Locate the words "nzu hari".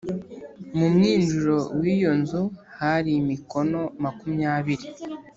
2.21-3.11